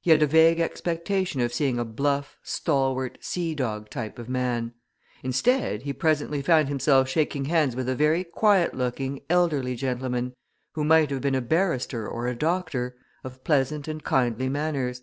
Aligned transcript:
He 0.00 0.12
had 0.12 0.22
a 0.22 0.26
vague 0.26 0.60
expectation 0.60 1.42
of 1.42 1.52
seeing 1.52 1.78
a 1.78 1.84
bluff, 1.84 2.38
stalwart, 2.42 3.18
sea 3.20 3.54
dog 3.54 3.90
type 3.90 4.18
of 4.18 4.26
man; 4.26 4.72
instead, 5.22 5.82
he 5.82 5.92
presently 5.92 6.40
found 6.40 6.70
himself 6.70 7.06
shaking 7.10 7.44
hands 7.44 7.76
with 7.76 7.86
a 7.86 7.94
very 7.94 8.24
quiet 8.24 8.72
looking, 8.72 9.20
elderly 9.28 9.76
gentleman, 9.76 10.32
who 10.72 10.84
might 10.84 11.10
have 11.10 11.20
been 11.20 11.34
a 11.34 11.42
barrister 11.42 12.08
or 12.08 12.26
a 12.26 12.34
doctor, 12.34 12.96
of 13.22 13.44
pleasant 13.44 13.86
and 13.88 14.04
kindly 14.04 14.48
manners. 14.48 15.02